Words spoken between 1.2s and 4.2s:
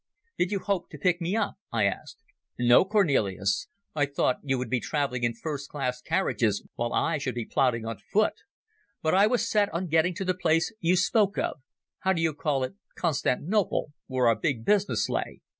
me up?" I asked. "No, Cornelis. I